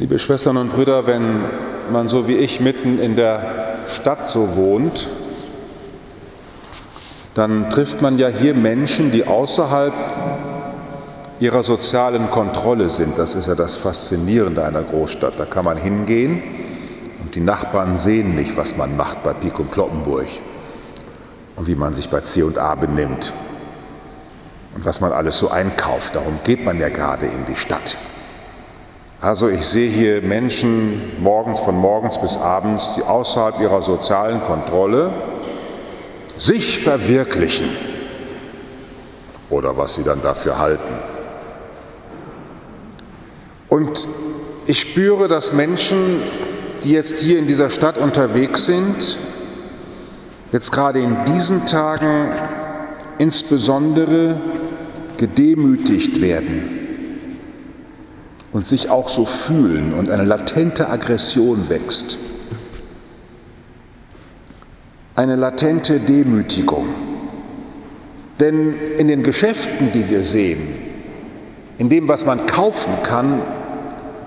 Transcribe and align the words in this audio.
Liebe 0.00 0.20
Schwestern 0.20 0.58
und 0.58 0.72
Brüder, 0.72 1.08
wenn 1.08 1.40
man 1.90 2.08
so 2.08 2.28
wie 2.28 2.36
ich 2.36 2.60
mitten 2.60 3.00
in 3.00 3.16
der 3.16 3.74
Stadt 3.96 4.30
so 4.30 4.54
wohnt, 4.54 5.08
dann 7.34 7.68
trifft 7.68 8.00
man 8.00 8.16
ja 8.16 8.28
hier 8.28 8.54
Menschen, 8.54 9.10
die 9.10 9.26
außerhalb 9.26 9.92
ihrer 11.40 11.64
sozialen 11.64 12.30
Kontrolle 12.30 12.90
sind. 12.90 13.18
Das 13.18 13.34
ist 13.34 13.48
ja 13.48 13.56
das 13.56 13.74
Faszinierende 13.74 14.64
einer 14.64 14.82
Großstadt. 14.82 15.34
Da 15.36 15.46
kann 15.46 15.64
man 15.64 15.76
hingehen 15.76 16.44
und 17.24 17.34
die 17.34 17.40
Nachbarn 17.40 17.96
sehen 17.96 18.36
nicht, 18.36 18.56
was 18.56 18.76
man 18.76 18.96
macht 18.96 19.24
bei 19.24 19.32
Pik 19.32 19.58
und 19.58 19.72
Kloppenburg 19.72 20.28
und 21.56 21.66
wie 21.66 21.74
man 21.74 21.92
sich 21.92 22.08
bei 22.08 22.20
C&A 22.20 22.76
benimmt 22.76 23.32
und 24.76 24.84
was 24.84 25.00
man 25.00 25.10
alles 25.10 25.40
so 25.40 25.50
einkauft. 25.50 26.14
Darum 26.14 26.38
geht 26.44 26.64
man 26.64 26.78
ja 26.78 26.88
gerade 26.88 27.26
in 27.26 27.46
die 27.48 27.56
Stadt. 27.56 27.96
Also 29.20 29.48
ich 29.48 29.66
sehe 29.66 29.90
hier 29.90 30.22
Menschen 30.22 31.20
morgens 31.20 31.58
von 31.58 31.76
morgens 31.76 32.20
bis 32.20 32.36
abends, 32.36 32.94
die 32.94 33.02
außerhalb 33.02 33.60
ihrer 33.60 33.82
sozialen 33.82 34.40
Kontrolle 34.44 35.10
sich 36.36 36.78
verwirklichen 36.78 37.68
oder 39.50 39.76
was 39.76 39.96
sie 39.96 40.04
dann 40.04 40.22
dafür 40.22 40.60
halten. 40.60 40.94
Und 43.68 44.06
ich 44.66 44.80
spüre, 44.80 45.26
dass 45.26 45.52
Menschen, 45.52 46.20
die 46.84 46.92
jetzt 46.92 47.18
hier 47.18 47.40
in 47.40 47.48
dieser 47.48 47.70
Stadt 47.70 47.98
unterwegs 47.98 48.66
sind, 48.66 49.18
jetzt 50.52 50.70
gerade 50.70 51.00
in 51.00 51.16
diesen 51.24 51.66
Tagen 51.66 52.30
insbesondere 53.18 54.40
gedemütigt 55.16 56.20
werden 56.20 56.77
und 58.52 58.66
sich 58.66 58.90
auch 58.90 59.08
so 59.08 59.24
fühlen 59.24 59.94
und 59.94 60.10
eine 60.10 60.24
latente 60.24 60.88
Aggression 60.88 61.68
wächst. 61.68 62.18
Eine 65.14 65.36
latente 65.36 66.00
Demütigung. 66.00 66.86
Denn 68.40 68.74
in 68.98 69.08
den 69.08 69.22
Geschäften, 69.22 69.90
die 69.92 70.08
wir 70.08 70.22
sehen, 70.22 70.60
in 71.78 71.88
dem, 71.88 72.08
was 72.08 72.24
man 72.24 72.46
kaufen 72.46 72.92
kann, 73.02 73.42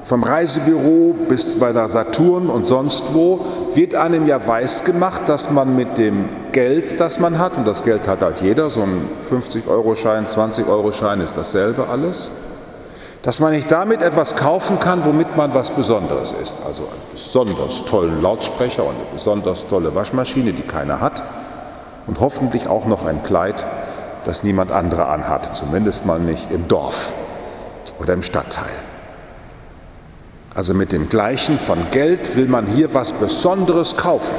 vom 0.04 0.24
Reisebüro 0.24 1.16
bis 1.30 1.58
bei 1.60 1.72
der 1.72 1.88
Saturn 1.88 2.48
und 2.48 2.66
sonst 2.66 3.14
wo, 3.14 3.40
wird 3.76 3.96
einem 3.96 4.28
ja 4.28 4.46
weiß 4.46 4.84
gemacht, 4.84 5.22
dass 5.28 5.52
man 5.52 5.76
mit 5.76 5.98
dem 5.98 6.26
Geld, 6.52 7.00
das 7.00 7.20
man 7.20 7.38
hat, 7.38 7.56
und 7.56 7.68
das 7.68 7.84
Geld 7.84 8.08
hat 8.08 8.22
halt 8.22 8.42
jeder, 8.42 8.70
so 8.70 8.82
ein 8.82 9.08
50-Euro-Schein, 9.30 10.26
20-Euro-Schein 10.26 11.22
ist 11.22 11.38
dasselbe 11.38 11.88
alles, 11.88 12.32
dass 13.24 13.40
man 13.40 13.52
nicht 13.52 13.72
damit 13.72 14.02
etwas 14.02 14.36
kaufen 14.36 14.80
kann, 14.80 15.06
womit 15.06 15.38
man 15.38 15.54
was 15.54 15.72
Besonderes 15.72 16.34
ist. 16.34 16.58
Also 16.66 16.84
einen 16.84 17.02
besonders 17.12 17.86
tollen 17.86 18.20
Lautsprecher 18.22 18.84
und 18.84 18.96
eine 18.96 19.06
besonders 19.14 19.68
tolle 19.68 19.94
Waschmaschine, 19.94 20.54
die 20.54 20.64
keiner 20.64 21.00
hat, 21.00 21.22
und 22.08 22.20
hoffentlich 22.20 22.68
auch 22.68 22.86
noch 22.86 23.06
ein 23.06 23.24
Kleid, 23.24 23.64
das 24.26 24.44
niemand 24.44 24.72
anderer 24.72 25.10
anhat, 25.10 25.56
zumindest 25.56 26.06
mal 26.06 26.20
nicht 26.20 26.52
im 26.52 26.68
Dorf 26.68 27.14
oder 28.00 28.14
im 28.14 28.24
Stadtteil. 28.24 28.72
Also 30.54 30.74
mit 30.74 30.92
dem 30.92 31.08
gleichen 31.08 31.60
von 31.60 31.92
Geld 31.92 32.36
will 32.36 32.48
man 32.48 32.68
hier 32.68 32.94
was 32.94 33.14
Besonderes 33.14 33.96
kaufen. 33.98 34.36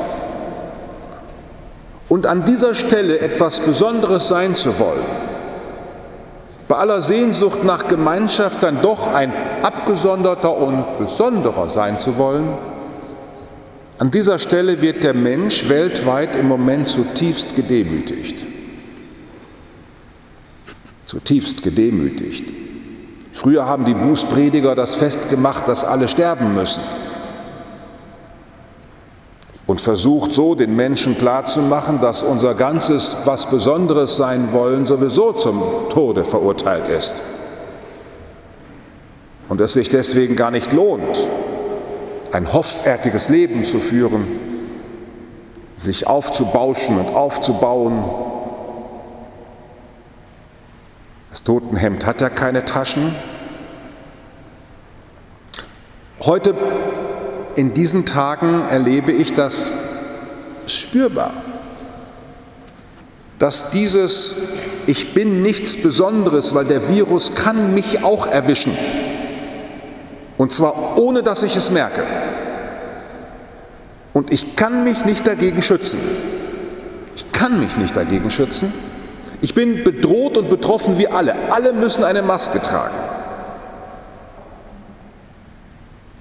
Und 2.09 2.27
an 2.27 2.45
dieser 2.45 2.75
Stelle 2.75 3.21
etwas 3.21 3.61
Besonderes 3.61 4.29
sein 4.29 4.55
zu 4.55 4.79
wollen, 4.79 5.07
bei 6.73 6.79
aller 6.79 7.03
Sehnsucht 7.03 7.65
nach 7.65 7.87
Gemeinschaft 7.87 8.63
dann 8.63 8.81
doch 8.81 9.13
ein 9.13 9.31
abgesonderter 9.63 10.57
und 10.57 10.97
besonderer 10.97 11.69
sein 11.69 11.99
zu 11.99 12.17
wollen, 12.17 12.49
an 13.99 14.11
dieser 14.11 14.39
Stelle 14.39 14.81
wird 14.81 15.05
der 15.05 15.13
Mensch 15.13 15.69
weltweit 15.69 16.35
im 16.35 16.49
Moment 16.49 16.89
zutiefst 16.89 17.57
gedemütigt. 17.57 18.47
Zutiefst 21.05 21.63
gedemütigt. 21.63 22.51
Früher 23.33 23.67
haben 23.67 23.85
die 23.85 23.93
Bußprediger 23.93 24.75
das 24.75 24.95
festgemacht, 24.95 25.69
dass 25.69 25.85
alle 25.85 26.09
sterben 26.09 26.55
müssen. 26.55 26.81
Und 29.73 29.81
versucht 29.81 30.35
so 30.35 30.55
den 30.55 30.77
Menschen 30.77 31.17
klarzumachen, 31.17 32.03
dass 32.03 32.23
unser 32.23 32.55
ganzes 32.55 33.17
was 33.25 33.49
Besonderes 33.49 34.19
sein 34.19 34.53
wollen 34.53 34.85
sowieso 34.85 35.33
zum 35.33 35.63
Tode 35.89 36.27
verurteilt 36.27 36.89
ist. 36.89 37.15
Und 39.49 39.63
es 39.63 39.73
sich 39.73 39.89
deswegen 39.89 40.37
gar 40.37 40.51
nicht 40.51 40.75
lohnt, 40.75 41.31
ein 42.33 42.53
hoffärtiges 42.53 43.31
Leben 43.31 43.65
zu 43.65 43.79
führen, 43.79 44.27
sich 45.77 46.07
aufzubauschen 46.07 46.99
und 46.99 47.15
aufzubauen, 47.15 48.05
Das 51.31 51.45
Totenhemd 51.45 52.05
hat 52.05 52.21
ja 52.21 52.29
keine 52.29 52.67
Taschen. 52.67 53.17
Heute 56.21 56.55
in 57.57 57.75
diesen 57.75 58.07
Tagen 58.07 58.65
erlebe 58.71 59.13
ich 59.13 59.33
das 59.35 59.71
spürbar, 60.67 61.33
dass 63.39 63.71
dieses 63.71 64.35
Ich 64.87 65.15
bin 65.15 65.43
nichts 65.43 65.81
Besonderes, 65.81 66.55
weil 66.55 66.65
der 66.65 66.89
Virus 66.89 67.35
kann 67.35 67.75
mich 67.75 68.03
auch 68.03 68.27
erwischen. 68.27 68.77
Und 70.39 70.53
zwar 70.53 70.99
ohne 70.99 71.23
dass 71.23 71.43
ich 71.43 71.55
es 71.55 71.71
merke. 71.71 72.03
Und 74.13 74.33
ich 74.33 74.57
kann 74.57 74.85
mich 74.85 75.05
nicht 75.05 75.27
dagegen 75.27 75.63
schützen. 75.63 76.01
Ich 77.15 77.31
kann 77.33 77.61
mich 77.61 77.77
nicht 77.77 77.97
dagegen 77.97 78.31
schützen. 78.31 78.73
Ich 79.41 79.55
bin 79.55 79.85
bedroht 79.85 80.37
und 80.37 80.49
betroffen 80.49 80.99
wie 80.99 81.09
alle. 81.09 81.35
Alle 81.51 81.73
müssen 81.73 82.05
eine 82.05 82.23
Maske 82.23 82.61
tragen. 82.61 83.12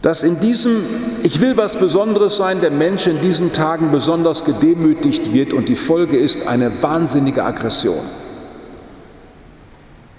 Dass 0.02 0.24
in 0.24 0.40
diesem 0.40 0.84
Ich 1.24 1.40
will 1.40 1.58
was 1.58 1.78
Besonderes 1.78 2.38
sein, 2.38 2.62
der 2.62 2.72
Mensch 2.72 3.06
in 3.06 3.22
diesen 3.22 3.54
Tagen 3.54 3.92
besonders 3.92 4.46
gedemütigt 4.46 5.34
wird 5.34 5.54
und 5.54 5.70
die 5.70 5.76
Folge 5.76 6.18
ist 6.18 6.48
eine 6.48 6.72
wahnsinnige 6.82 7.44
Aggression. 7.44 8.04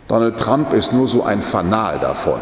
Donald 0.06 0.38
Trump 0.38 0.72
ist 0.72 0.92
nur 0.92 1.08
so 1.08 1.24
ein 1.24 1.42
Fanal 1.42 1.98
davon. 1.98 2.40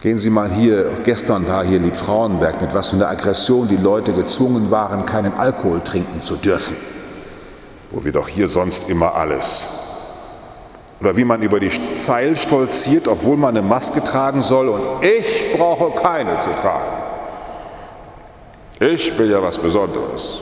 Gehen 0.00 0.18
Sie 0.18 0.30
mal 0.30 0.50
hier, 0.50 0.90
gestern 1.02 1.46
da 1.46 1.62
hier 1.62 1.78
in 1.78 1.84
Liebfrauenberg, 1.84 2.60
mit 2.60 2.74
was 2.74 2.90
für 2.90 2.96
einer 2.96 3.08
Aggression 3.08 3.66
die 3.66 3.76
Leute 3.76 4.12
gezwungen 4.12 4.70
waren, 4.70 5.06
keinen 5.06 5.34
Alkohol 5.34 5.80
trinken 5.80 6.20
zu 6.20 6.36
dürfen 6.36 6.76
wo 7.90 8.04
wir 8.04 8.12
doch 8.12 8.28
hier 8.28 8.48
sonst 8.48 8.88
immer 8.88 9.14
alles. 9.14 9.68
Oder 11.00 11.16
wie 11.16 11.24
man 11.24 11.42
über 11.42 11.60
die 11.60 11.92
Zeil 11.92 12.36
stolziert, 12.36 13.06
obwohl 13.06 13.36
man 13.36 13.56
eine 13.56 13.66
Maske 13.66 14.02
tragen 14.02 14.42
soll 14.42 14.68
und 14.68 15.04
ich 15.04 15.52
brauche 15.56 16.00
keine 16.00 16.38
zu 16.40 16.50
tragen. 16.52 17.02
Ich 18.80 19.16
bin 19.16 19.30
ja 19.30 19.42
was 19.42 19.58
Besonderes. 19.58 20.40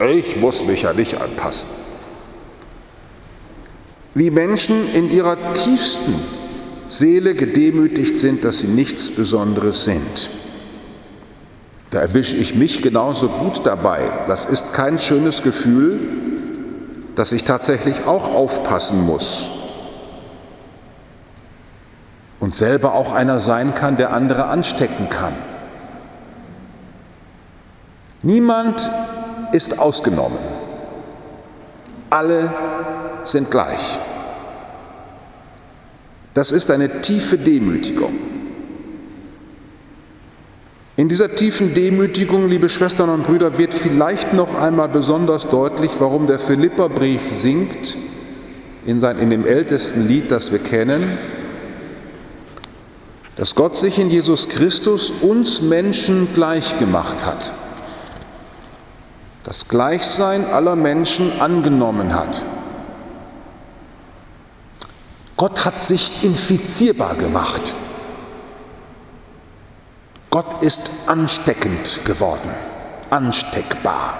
Ich 0.00 0.36
muss 0.36 0.64
mich 0.64 0.82
ja 0.82 0.92
nicht 0.92 1.20
anpassen. 1.20 1.68
Wie 4.14 4.30
Menschen 4.30 4.88
in 4.94 5.10
ihrer 5.10 5.52
tiefsten 5.54 6.14
Seele 6.88 7.34
gedemütigt 7.34 8.18
sind, 8.18 8.44
dass 8.44 8.60
sie 8.60 8.68
nichts 8.68 9.10
Besonderes 9.10 9.84
sind. 9.84 10.30
Da 11.90 12.00
erwische 12.00 12.36
ich 12.36 12.54
mich 12.54 12.82
genauso 12.82 13.28
gut 13.28 13.64
dabei. 13.64 14.10
Das 14.28 14.44
ist 14.44 14.72
kein 14.72 14.98
schönes 14.98 15.42
Gefühl, 15.42 15.98
dass 17.14 17.32
ich 17.32 17.44
tatsächlich 17.44 18.06
auch 18.06 18.28
aufpassen 18.28 19.04
muss 19.04 19.65
und 22.40 22.54
selber 22.54 22.94
auch 22.94 23.12
einer 23.12 23.40
sein 23.40 23.74
kann, 23.74 23.96
der 23.96 24.12
andere 24.12 24.46
anstecken 24.46 25.08
kann. 25.08 25.32
Niemand 28.22 28.90
ist 29.52 29.78
ausgenommen. 29.78 30.38
Alle 32.10 32.52
sind 33.24 33.50
gleich. 33.50 33.98
Das 36.34 36.52
ist 36.52 36.70
eine 36.70 37.00
tiefe 37.02 37.38
Demütigung. 37.38 38.12
In 40.96 41.08
dieser 41.08 41.34
tiefen 41.34 41.74
Demütigung, 41.74 42.48
liebe 42.48 42.68
Schwestern 42.68 43.10
und 43.10 43.24
Brüder, 43.24 43.58
wird 43.58 43.74
vielleicht 43.74 44.32
noch 44.32 44.54
einmal 44.58 44.88
besonders 44.88 45.48
deutlich, 45.48 45.92
warum 45.98 46.26
der 46.26 46.38
Philipperbrief 46.38 47.34
singt 47.34 47.96
in, 48.86 49.00
sein, 49.00 49.18
in 49.18 49.28
dem 49.28 49.46
ältesten 49.46 50.08
Lied, 50.08 50.30
das 50.30 50.52
wir 50.52 50.58
kennen, 50.58 51.18
dass 53.36 53.54
Gott 53.54 53.76
sich 53.76 53.98
in 53.98 54.08
Jesus 54.08 54.48
Christus 54.48 55.10
uns 55.10 55.60
Menschen 55.60 56.32
gleich 56.32 56.78
gemacht 56.78 57.24
hat, 57.24 57.52
das 59.44 59.68
Gleichsein 59.68 60.46
aller 60.46 60.74
Menschen 60.74 61.40
angenommen 61.40 62.14
hat. 62.14 62.42
Gott 65.36 65.66
hat 65.66 65.82
sich 65.82 66.24
infizierbar 66.24 67.14
gemacht. 67.14 67.74
Gott 70.30 70.62
ist 70.62 70.90
ansteckend 71.06 72.00
geworden, 72.06 72.50
ansteckbar. 73.10 74.18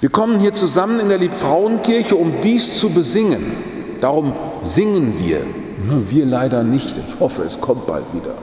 Wir 0.00 0.08
kommen 0.08 0.40
hier 0.40 0.54
zusammen 0.54 1.00
in 1.00 1.10
der 1.10 1.18
Liebfrauenkirche, 1.18 2.16
um 2.16 2.40
dies 2.40 2.78
zu 2.78 2.88
besingen. 2.88 3.98
Darum 4.00 4.32
singen 4.62 5.18
wir. 5.18 5.46
Nur 5.86 6.10
wir 6.10 6.26
leider 6.26 6.62
nicht. 6.62 6.98
Ich 6.98 7.20
hoffe, 7.20 7.42
es 7.42 7.60
kommt 7.60 7.86
bald 7.86 8.04
wieder. 8.12 8.34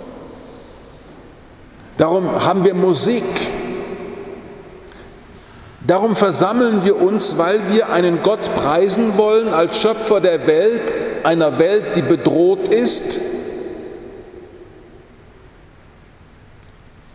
Darum 1.97 2.43
haben 2.43 2.63
wir 2.63 2.73
Musik. 2.73 3.23
Darum 5.85 6.15
versammeln 6.15 6.83
wir 6.83 7.01
uns, 7.01 7.37
weil 7.37 7.59
wir 7.71 7.89
einen 7.89 8.21
Gott 8.23 8.53
preisen 8.53 9.17
wollen 9.17 9.53
als 9.53 9.77
Schöpfer 9.77 10.19
der 10.19 10.45
Welt, 10.47 10.91
einer 11.23 11.59
Welt, 11.59 11.95
die 11.95 12.01
bedroht 12.01 12.67
ist, 12.67 13.19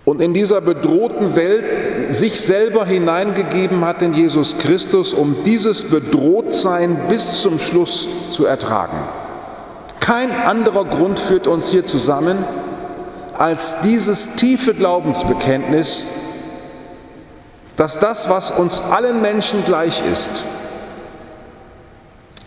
und 0.04 0.20
in 0.20 0.34
dieser 0.34 0.60
bedrohten 0.60 1.36
Welt 1.36 2.12
sich 2.12 2.40
selber 2.40 2.84
hineingegeben 2.84 3.84
hat 3.84 4.02
in 4.02 4.12
Jesus 4.12 4.58
Christus, 4.58 5.14
um 5.14 5.36
dieses 5.44 5.84
Bedrohtsein 5.84 6.98
bis 7.08 7.40
zum 7.40 7.58
Schluss 7.58 8.08
zu 8.30 8.44
ertragen. 8.44 8.98
Kein 10.02 10.32
anderer 10.32 10.84
Grund 10.84 11.20
führt 11.20 11.46
uns 11.46 11.70
hier 11.70 11.86
zusammen 11.86 12.44
als 13.38 13.82
dieses 13.82 14.34
tiefe 14.34 14.74
Glaubensbekenntnis, 14.74 16.08
dass 17.76 18.00
das, 18.00 18.28
was 18.28 18.50
uns 18.50 18.82
allen 18.90 19.22
Menschen 19.22 19.64
gleich 19.64 20.02
ist, 20.12 20.42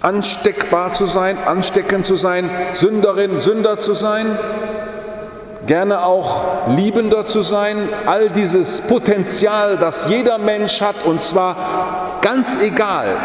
ansteckbar 0.01 0.91
zu 0.91 1.05
sein, 1.05 1.37
ansteckend 1.45 2.05
zu 2.05 2.15
sein, 2.15 2.49
Sünderin, 2.73 3.39
Sünder 3.39 3.79
zu 3.79 3.93
sein, 3.93 4.37
gerne 5.65 6.05
auch 6.05 6.67
liebender 6.67 7.25
zu 7.25 7.41
sein, 7.41 7.87
all 8.05 8.29
dieses 8.31 8.81
Potenzial, 8.81 9.77
das 9.77 10.07
jeder 10.09 10.39
Mensch 10.39 10.81
hat, 10.81 11.05
und 11.05 11.21
zwar 11.21 12.19
ganz 12.19 12.57
egal, 12.61 13.15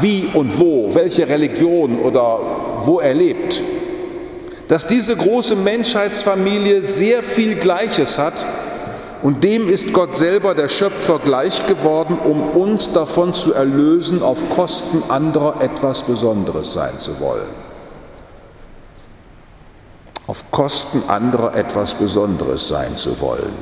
wie 0.00 0.28
und 0.34 0.58
wo, 0.58 0.94
welche 0.94 1.28
Religion 1.28 1.98
oder 1.98 2.40
wo 2.84 3.00
er 3.00 3.14
lebt, 3.14 3.62
dass 4.68 4.86
diese 4.86 5.16
große 5.16 5.56
Menschheitsfamilie 5.56 6.82
sehr 6.82 7.22
viel 7.22 7.56
Gleiches 7.56 8.18
hat 8.18 8.44
und 9.22 9.42
dem 9.42 9.68
ist 9.68 9.92
Gott 9.92 10.14
selber, 10.14 10.54
der 10.54 10.68
Schöpfer, 10.68 11.18
gleich 11.18 11.66
geworden, 11.66 12.18
um 12.18 12.50
uns 12.50 12.92
davon 12.92 13.34
zu 13.34 13.52
erlösen, 13.52 14.22
auf 14.22 14.48
Kosten 14.54 15.02
anderer 15.08 15.60
etwas 15.60 16.02
Besonderes 16.02 16.72
sein 16.72 16.98
zu 16.98 17.18
wollen. 17.18 17.48
Auf 20.28 20.50
Kosten 20.52 21.02
anderer 21.08 21.56
etwas 21.56 21.94
Besonderes 21.94 22.68
sein 22.68 22.96
zu 22.96 23.20
wollen. 23.20 23.54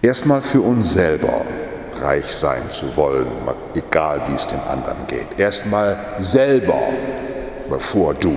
Erstmal 0.00 0.40
für 0.40 0.60
uns 0.60 0.92
selber 0.92 1.42
reich 2.02 2.26
sein 2.26 2.62
zu 2.70 2.96
wollen, 2.96 3.26
egal 3.74 4.22
wie 4.28 4.34
es 4.34 4.46
den 4.46 4.60
anderen 4.60 5.06
geht. 5.06 5.38
Erstmal 5.38 5.98
selber, 6.18 6.78
bevor 7.68 8.14
du. 8.14 8.34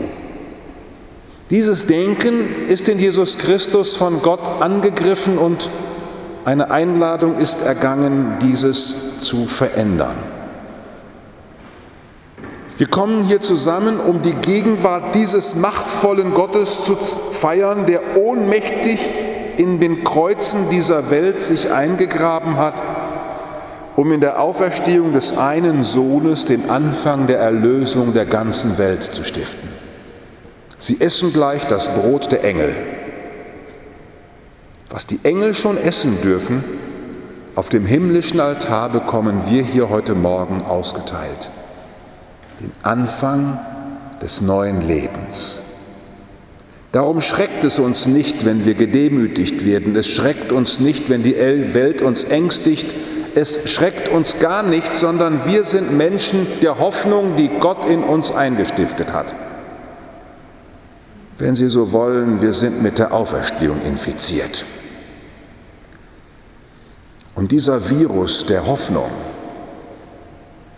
Dieses 1.50 1.88
Denken 1.88 2.68
ist 2.68 2.88
in 2.90 3.00
Jesus 3.00 3.38
Christus 3.38 3.96
von 3.96 4.22
Gott 4.22 4.62
angegriffen 4.62 5.38
und 5.38 5.70
eine 6.46 6.72
Einladung 6.72 7.38
ist 7.38 7.62
ergangen, 7.62 8.38
dieses 8.42 9.20
zu 9.22 9.46
verändern. 9.46 10.16
Wir 12.78 12.88
kommen 12.88 13.24
hier 13.24 13.42
zusammen, 13.42 14.00
um 14.00 14.22
die 14.22 14.36
Gegenwart 14.36 15.14
dieses 15.14 15.56
machtvollen 15.56 16.34
Gottes 16.34 16.84
zu 16.84 16.96
feiern, 16.96 17.86
der 17.86 18.16
ohnmächtig 18.16 19.00
in 19.58 19.82
den 19.82 20.06
Kreuzen 20.06 20.70
dieser 20.70 21.12
Welt 21.12 21.42
sich 21.42 21.74
eingegraben 21.74 22.56
hat, 22.56 22.82
um 24.00 24.14
in 24.14 24.22
der 24.22 24.40
Auferstehung 24.40 25.12
des 25.12 25.38
einen 25.38 25.84
Sohnes 25.84 26.46
den 26.46 26.70
Anfang 26.70 27.28
der 27.28 27.40
Erlösung 27.40 28.14
der 28.14 28.26
ganzen 28.26 28.78
Welt 28.78 29.04
zu 29.04 29.26
stiften. 29.26 29.68
Sie 30.78 31.02
essen 31.02 31.34
gleich 31.34 31.66
das 31.66 31.94
Brot 31.94 32.32
der 32.32 32.46
Engel. 32.46 32.74
Was 34.90 35.06
die 35.06 35.20
Engel 35.24 35.54
schon 35.54 35.78
essen 35.78 36.22
dürfen, 36.22 36.64
auf 37.56 37.68
dem 37.68 37.86
himmlischen 37.86 38.40
Altar 38.40 38.88
bekommen 38.88 39.42
wir 39.50 39.64
hier 39.64 39.90
heute 39.90 40.16
Morgen 40.16 40.62
ausgeteilt 40.62 41.50
den 42.62 42.72
Anfang 42.84 43.60
des 44.22 44.40
neuen 44.40 44.82
Lebens. 44.88 45.62
Darum 46.94 47.20
schreckt 47.20 47.66
es 47.66 47.80
uns 47.80 48.06
nicht, 48.06 48.46
wenn 48.46 48.66
wir 48.66 48.76
gedemütigt 48.76 49.66
werden. 49.66 49.96
Es 49.98 50.08
schreckt 50.08 50.54
uns 50.54 50.80
nicht, 50.80 51.10
wenn 51.10 51.22
die 51.22 51.36
Welt 51.36 52.02
uns 52.02 52.24
ängstigt. 52.24 52.96
Es 53.36 53.70
schreckt 53.70 54.10
uns 54.10 54.40
gar 54.40 54.64
nicht, 54.64 54.96
sondern 54.96 55.46
wir 55.46 55.64
sind 55.64 55.96
Menschen 55.96 56.48
der 56.62 56.80
Hoffnung, 56.80 57.36
die 57.36 57.50
Gott 57.60 57.88
in 57.88 58.04
uns 58.04 58.32
eingestiftet 58.32 59.14
hat. 59.14 59.36
Wenn 61.38 61.56
Sie 61.56 61.70
so 61.70 61.92
wollen, 61.92 62.42
wir 62.42 62.52
sind 62.52 62.84
mit 62.84 63.00
der 63.00 63.14
Auferstehung 63.14 63.82
infiziert. 63.82 64.66
Und 67.36 67.52
dieser 67.52 67.90
Virus 67.90 68.46
der 68.46 68.68
Hoffnung, 68.68 69.10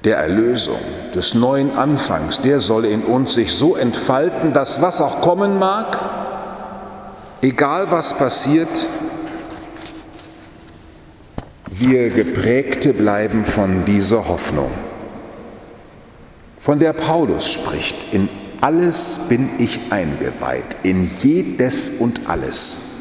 der 0.04 0.18
Erlösung, 0.18 0.78
des 1.16 1.34
neuen 1.34 1.76
Anfangs, 1.76 2.42
der 2.42 2.60
soll 2.60 2.86
in 2.86 3.02
uns 3.04 3.34
sich 3.34 3.54
so 3.54 3.76
entfalten, 3.76 4.54
dass 4.54 4.82
was 4.82 5.02
auch 5.02 5.22
kommen 5.22 5.58
mag, 5.58 5.98
egal 7.42 7.90
was 7.90 8.14
passiert, 8.14 8.88
wir 11.82 12.10
geprägte 12.10 12.94
bleiben 12.94 13.46
von 13.46 13.86
dieser 13.86 14.28
Hoffnung, 14.28 14.72
von 16.60 16.80
der 16.80 16.94
Paulus 16.94 17.48
spricht, 17.48 18.14
in 18.14 18.30
alles 18.62 19.22
bin 19.30 19.50
ich 19.58 19.80
eingeweiht, 19.92 20.78
in 20.84 21.10
jedes 21.22 21.90
und 21.90 22.30
alles 22.30 22.92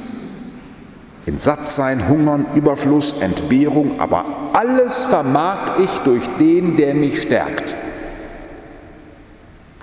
in 1.30 1.38
Sattsein, 1.38 2.08
Hungern, 2.08 2.46
Überfluss, 2.56 3.20
Entbehrung, 3.20 4.00
aber 4.00 4.24
alles 4.52 5.04
vermag 5.04 5.78
ich 5.78 5.90
durch 5.98 6.24
den, 6.38 6.76
der 6.76 6.94
mich 6.94 7.22
stärkt. 7.22 7.74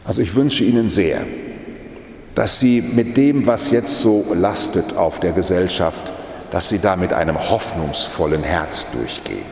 Also 0.04 0.22
ich 0.22 0.36
wünsche 0.36 0.64
Ihnen 0.64 0.90
sehr, 0.90 1.22
dass 2.36 2.60
Sie 2.60 2.82
mit 2.82 3.16
dem, 3.16 3.46
was 3.46 3.72
jetzt 3.72 4.02
so 4.02 4.26
lastet 4.34 4.98
auf 4.98 5.20
der 5.20 5.32
Gesellschaft, 5.32 6.12
dass 6.52 6.70
Sie 6.70 6.80
da 6.80 6.96
mit 6.96 7.14
einem 7.14 7.38
hoffnungsvollen 7.50 8.44
Herz 8.44 8.92
durchgehen. 8.92 9.46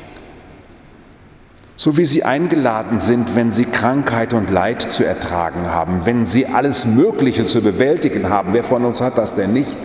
So 1.78 1.98
wie 1.98 2.06
Sie 2.06 2.24
eingeladen 2.24 3.00
sind, 3.00 3.36
wenn 3.36 3.52
Sie 3.52 3.66
Krankheit 3.66 4.34
und 4.34 4.50
Leid 4.50 4.82
zu 4.82 5.04
ertragen 5.04 5.68
haben, 5.72 6.06
wenn 6.06 6.26
Sie 6.26 6.46
alles 6.46 6.86
Mögliche 6.86 7.46
zu 7.46 7.62
bewältigen 7.62 8.30
haben. 8.30 8.54
Wer 8.54 8.64
von 8.64 8.86
uns 8.86 9.02
hat 9.02 9.18
das 9.18 9.36
denn 9.36 9.52
nicht? 9.52 9.78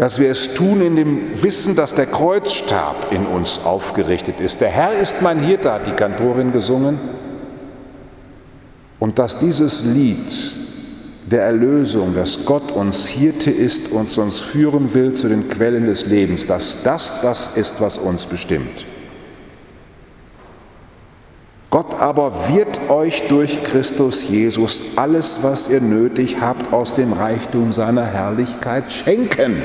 dass 0.00 0.18
wir 0.18 0.30
es 0.30 0.54
tun 0.54 0.80
in 0.80 0.96
dem 0.96 1.42
Wissen, 1.42 1.76
dass 1.76 1.94
der 1.94 2.06
Kreuzstab 2.06 3.12
in 3.12 3.26
uns 3.26 3.66
aufgerichtet 3.66 4.40
ist. 4.40 4.62
Der 4.62 4.70
Herr 4.70 4.94
ist 4.94 5.20
mein 5.20 5.40
Hirte, 5.40 5.70
hat 5.70 5.86
die 5.86 5.92
Kantorin 5.92 6.52
gesungen. 6.52 6.98
Und 8.98 9.18
dass 9.18 9.38
dieses 9.38 9.84
Lied 9.84 10.54
der 11.30 11.42
Erlösung, 11.42 12.14
dass 12.14 12.44
Gott 12.44 12.72
uns 12.72 13.06
Hirte 13.06 13.50
ist 13.50 13.92
und 13.92 14.16
uns 14.18 14.40
führen 14.40 14.92
will 14.94 15.14
zu 15.14 15.28
den 15.28 15.48
Quellen 15.48 15.86
des 15.86 16.06
Lebens, 16.06 16.46
dass 16.46 16.82
das 16.82 17.22
das 17.22 17.56
ist, 17.56 17.80
was 17.80 17.98
uns 17.98 18.26
bestimmt. 18.26 18.84
Gott 21.70 22.00
aber 22.00 22.32
wird 22.48 22.90
euch 22.90 23.28
durch 23.28 23.62
Christus 23.62 24.28
Jesus 24.28 24.96
alles, 24.96 25.44
was 25.44 25.68
ihr 25.68 25.80
nötig 25.80 26.40
habt, 26.40 26.72
aus 26.72 26.94
dem 26.94 27.12
Reichtum 27.12 27.72
seiner 27.72 28.04
Herrlichkeit 28.04 28.90
schenken. 28.90 29.62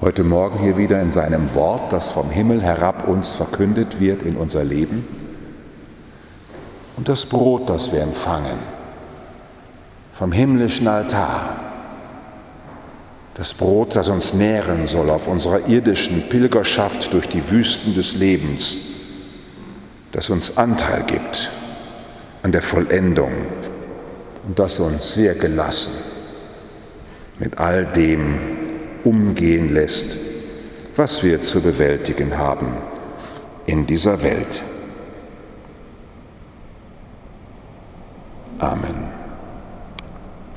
Heute 0.00 0.22
Morgen 0.22 0.60
hier 0.60 0.76
wieder 0.76 1.02
in 1.02 1.10
seinem 1.10 1.54
Wort, 1.54 1.92
das 1.92 2.12
vom 2.12 2.30
Himmel 2.30 2.62
herab 2.62 3.08
uns 3.08 3.34
verkündet 3.34 3.98
wird 3.98 4.22
in 4.22 4.36
unser 4.36 4.62
Leben. 4.62 5.23
Und 7.04 7.10
das 7.10 7.26
Brot, 7.26 7.68
das 7.68 7.92
wir 7.92 8.00
empfangen 8.00 8.56
vom 10.14 10.32
himmlischen 10.32 10.88
Altar. 10.88 11.60
Das 13.34 13.52
Brot, 13.52 13.94
das 13.94 14.08
uns 14.08 14.32
nähren 14.32 14.86
soll 14.86 15.10
auf 15.10 15.26
unserer 15.26 15.68
irdischen 15.68 16.30
Pilgerschaft 16.30 17.12
durch 17.12 17.28
die 17.28 17.50
Wüsten 17.50 17.94
des 17.94 18.14
Lebens, 18.14 18.78
das 20.12 20.30
uns 20.30 20.56
Anteil 20.56 21.02
gibt 21.02 21.50
an 22.42 22.52
der 22.52 22.62
Vollendung 22.62 23.32
und 24.46 24.58
das 24.58 24.80
uns 24.80 25.12
sehr 25.12 25.34
gelassen 25.34 25.92
mit 27.38 27.58
all 27.58 27.84
dem 27.84 28.38
umgehen 29.04 29.74
lässt, 29.74 30.16
was 30.96 31.22
wir 31.22 31.42
zu 31.42 31.60
bewältigen 31.60 32.38
haben 32.38 32.68
in 33.66 33.86
dieser 33.86 34.22
Welt. 34.22 34.62
Amen. 38.60 38.93